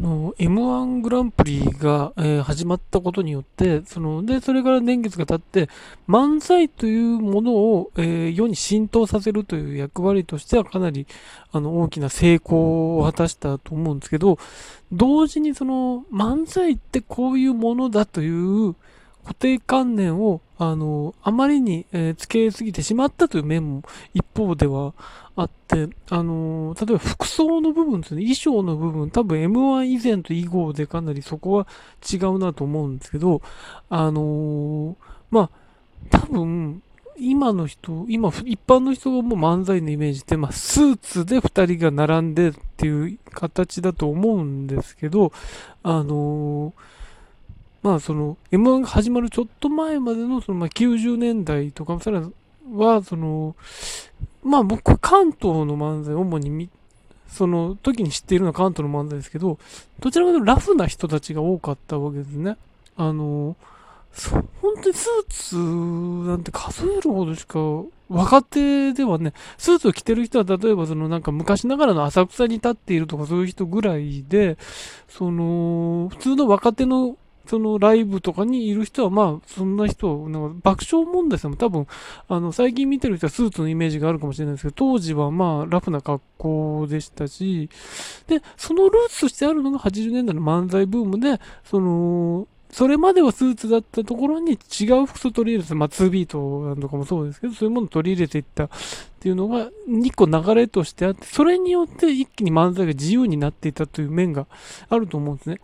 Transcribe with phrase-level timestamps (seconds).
[0.00, 5.68] の M1 グランプリが、えー、始まったことによって、その、で、それから年月が経って、
[6.08, 11.06] 漫才というものを、えー、世に浸透させるという役割としてはかなり、
[11.52, 14.38] あの、大きな成功を果たしたと思うんですけど、
[14.92, 18.74] 同時にその、漫才ってこういうものだという、
[19.28, 23.82] 固定観念を、あの、あまりに、えー、つけすぎてしまったという面も
[24.14, 24.94] 一方では
[25.36, 31.66] あって、あの、例えば服装の部分ですね、衣装の部分、多分 M1 以前と以後でかなりそこは
[32.10, 33.42] 違うなと思うんですけど、
[33.90, 34.96] あの
[35.30, 35.50] まあ、
[36.10, 36.82] 多分、
[37.18, 45.32] 今の人、今、一般の人がもう漫才のイメージって、まあ、スーツで二人が並んでっていう形だと思うんですけど、
[45.82, 46.98] あのー
[47.82, 52.22] まあその M1 が始まるちょっと前までのそのまあ90年代とかさら
[52.72, 53.54] はその
[54.48, 56.70] まあ僕関東の漫才主にみ
[57.28, 59.58] その時に知っているのは関東の漫才ですけど
[60.00, 62.56] どちらかというとラフな人たちが多かったわけですね。
[62.96, 63.56] あの
[64.62, 65.56] 本当にスーツ
[66.28, 67.58] なんて数えるほどしか
[68.08, 74.56] 若手ではね、スーツを着てる人は例えばそのなんか昔ながらの浅草に立っているとかそういう人ぐらいで、
[75.08, 77.16] その普通の若手の
[77.48, 81.86] そのライブとかにいる人は、まあ、そんな人、なんか爆笑問題さんも多分、
[82.28, 87.70] あの、最近見てる人はスーツのイメージがあるかもしれないですけど、当時はまあ、ラフな格好でしたし、
[88.26, 98.68] で、そのルーツとしてあるのが80年代の漫才ブームで、その、それまではスーツだったところに違う服装取り入れて、まあ、2ビートとかもそうですけど、そういうものを取り入れていったっ
[99.20, 104.46] ていうのが、2個流れとしてあって、それによって一気に漫才が自由になっていたという面が
[104.88, 105.60] あると思うんですね。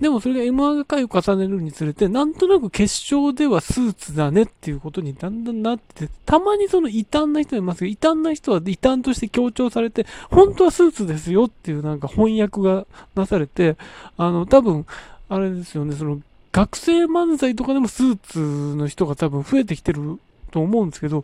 [0.00, 13.76] でもそれが M1 が回を重ねるにつれて、なんとなく決勝ではスーツだねっていうことにだんだんなってて、たまにその異端な人いますけど、異端な人は異端として強調されて、本当はスーツですよっていうなんか翻訳がなされて、
[14.16, 14.86] あの、多分、
[15.28, 16.20] あれですよね、その、
[16.56, 20.18] 学生漫才とかでもスーツの人が多分増えてきてる
[20.50, 21.22] と思うんですけど、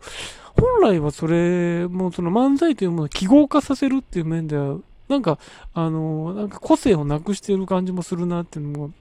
[0.55, 4.77] 本来はそれもその漫才というものを記号化させるっていう面では
[5.09, 5.39] なんか、
[5.73, 8.91] あのなんか個性をなくしてる感じもするなっていうのも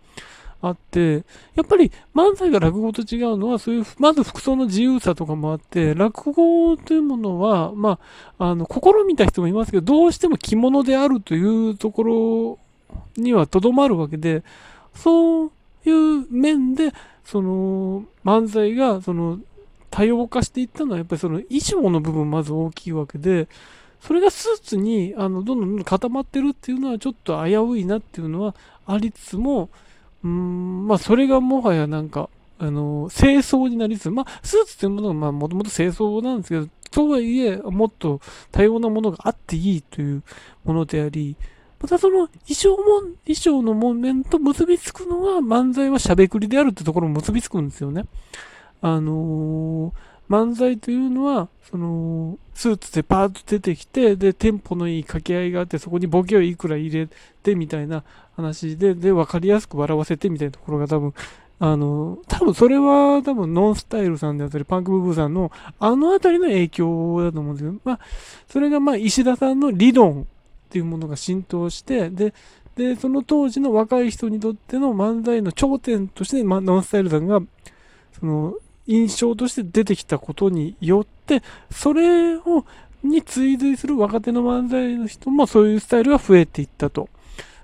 [0.63, 7.99] あって、やっぱり漫才が落語と違うのは、そういう、まず服装の自由さとかもあって、落語というものは、ま
[8.39, 12.59] あ、あの、試みた人もいますけど、どうしても着物であるというところ
[13.19, 14.43] にはとどまるわけで、
[14.95, 15.53] そう
[15.85, 16.93] いう面で、
[17.25, 19.39] その、漫才が、その、
[19.91, 23.49] 多様化していったのは、やっぱりその衣装の部分まず大きいわけで、
[24.01, 29.71] それがスーツにあのどんどん固まってるっていうのはちょっと危ういなっていうのはありつつも、
[30.25, 32.29] うん、まあそれがもはやなんか、
[32.59, 40.23] あの、清掃になりつつ、まあスーツというものがまあもともと清掃なんですけど、とはいえ、もっと多様なものがあっていいという
[40.65, 41.37] ものであり、
[41.83, 48.07] またその衣装も、衣装の面と結びつくのが漫才はしゃべくりであるってところも結びつくんですよね。
[48.81, 57.09] あのー漫才というのは、その、スーツでパーッと出てきて、で、テンポのいい掛け合いがあって、そこにボケをいくら入れ
[57.43, 58.03] てみたいな
[58.35, 61.13] 話で、で、わかりやすく笑わせてみたいなところが多分、
[61.59, 68.01] あの、多分それは多分ノンスタイルさんであったり、パンクブーブーさんのあのあたりの影響だと思うんですけど、まあ、
[68.49, 70.27] それがまあ石田さんの理論
[70.73, 72.33] っていうものが浸透して、で、
[72.77, 77.43] で、その当時の若い人にとっての漫才の頂点として、ま、ノンスタイルさんが、
[78.19, 78.55] その、
[78.87, 82.65] 印象として出てきたことによって、それを、
[83.03, 87.11] に追随する若手の漫才の人もそういうスタイルが増えていったと。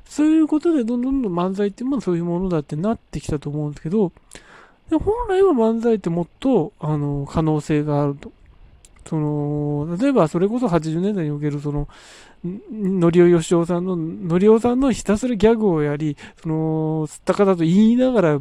[0.05, 4.13] そういうことで、どんどんどん漫才っていうのはそういうものだってなってきたと思うんですけど、
[4.91, 8.33] で本来は漫才ってもっと、あの、可能性があると。
[9.09, 11.89] その、例えばそれこそ80年代におけるその、
[12.71, 18.41] のりおよしおさんの、のりおさんのひたすらギャグをやり、その、吸った方と言いながら、あ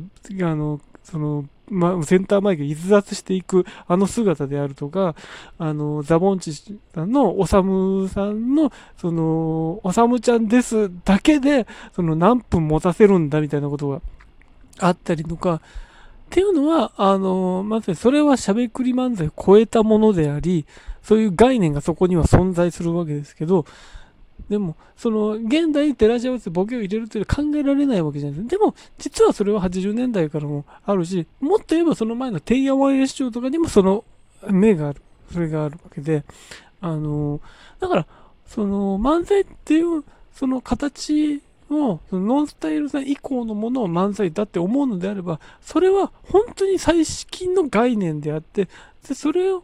[0.55, 5.15] の、その、ま、センターマイク逸脱していくあの姿であるとか、
[5.57, 14.01] あの、ザボンチさんのおさむさんの、その、おさむちゃんですだけで、その何分持たせるんだみたいなことが
[14.79, 15.61] あったりとか、
[16.27, 20.65] っていうのは、あの、まさにそれはしゃべくり漫才を超えたものであり、
[21.01, 23.65] そういう概念がそこには存在するわけですけど、
[24.49, 28.57] でも、その、現代に照らし合わせてボケを入れるというのは考えられないわけじゃないですか。
[28.57, 34.03] でも、実はそれは80年代からもあるし、もっと言えばその前の天野ワイヤ市長とかにもその
[34.49, 35.01] 目がある。
[35.31, 36.23] それがあるわけで、
[36.79, 37.41] あの、
[37.79, 38.07] だから、
[38.45, 40.03] その、漫才っていう、
[40.33, 48.67] その形を、そのノンスタイルさん以降のものを漫才だって思うのであれば、それは本当に最近の概念であって、
[49.07, 49.63] でそれを、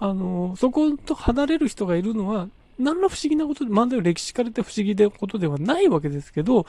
[0.00, 2.48] あの、そこと離れる人がいるのは、
[2.78, 6.66] 何ら不思議なことで、漫才を歴史からって不思議なことではないわけですけど、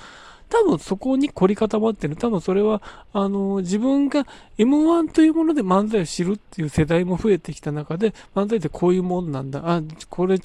[0.50, 2.16] 多分そこに凝り固まってる。
[2.16, 2.82] 多分それは、
[3.14, 9.62] あの、自分が M1 というもので漫才を知るっていう世代も増えてきた中で、漫才ってこういうもんなんだ。
[9.66, 10.38] あ、これ違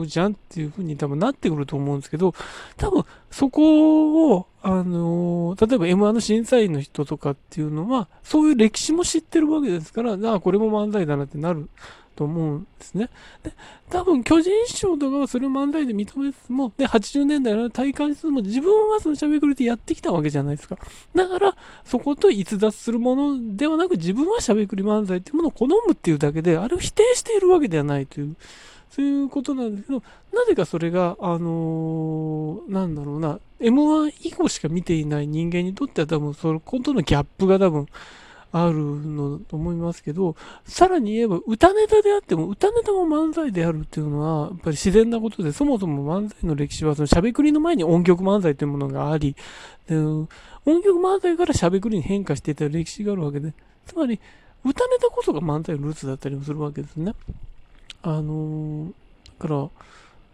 [0.00, 2.34] うじゃんっていうふうに多分なってくると思うんですけど、
[2.76, 11.68] 多分そこを、あの、例えば M1 の審査員の人とかっていうのは、そういう歴史も知ってるわけですから、あ、これも漫才だなってなる。
[12.18, 13.10] と思うんですね。
[13.44, 13.52] で、
[13.90, 20.76] 多分巨人師匠とかはそれを漫才で認めつつも、で、80年代の大会数も自分はそのしゃべくりでやってきたわけじゃないですか。
[21.14, 28.34] だから、そこと逸脱するものではなく、自分はしゃべくり漫才っていうものを好むっていうだけで、あれを否定しているわけではないという。
[28.90, 37.86] そういうことなんですけど、なぜかそれが、あのー、なんだろうな、M1 以降しか見ていない人間にとっては多分、そのことのギャップが多分、
[38.50, 40.34] あるのと思いますけど、
[40.64, 49.36] さらに言えば歌ネタであっても、歌ネタも漫才であるっていうのは、やっぱり自然なことで、そもそも漫才の歴史は、そのしゃべくりの前に音曲漫才というものがあり、
[49.90, 50.28] 音
[50.64, 53.52] 曲漫才からしゃべくりに変化していた歴史があるわけで、
[53.86, 54.18] つまり、
[54.64, 57.14] 歌ネタこそが漫才のルーツだったりもするわけですね。
[58.02, 58.92] あのー、
[59.40, 59.68] だから、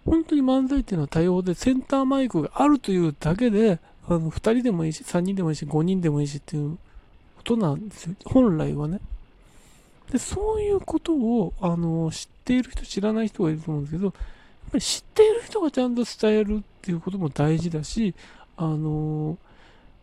[0.05, 6.79] 本当に漫才っていうのは多様で、センターマイクがあるというだけで、あの、2人でもいいし、3人でもいいし、5人でもいいしっていう
[7.45, 8.15] ことなんですよ。
[8.25, 9.01] 本来はね。
[10.11, 14.15] で、そういうことを、あの、知っている人、知らない人がいると思うんですけど、やっ
[14.73, 18.15] ぱり知っている人がちゃんと伝えるっていうことも大事だし、
[18.57, 19.37] あの、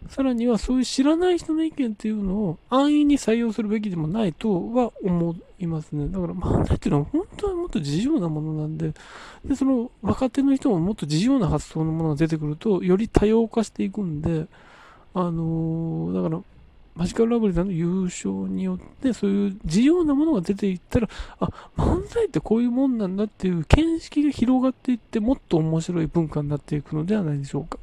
[0.09, 6.07] さらにはそういう知らない人の意見っていうのを安易に採用するべきでもないとは思いますね。
[6.07, 8.93] だから漫才っていうのは本当はもっと自由なものなんで、
[9.45, 14.47] で、その若手の人ももっと自由な発想のものが出てくると、より多様化していくんで、
[15.13, 16.41] あのー、だから
[16.95, 21.09] マジカルラブリーさんの優勝によって、そういう自由なものが出ていったら、
[21.39, 27.79] あ、漫才ってこういうもんなんだっていう見識が広がっていって、もっと面白い文化になっていくのではないでしょうか。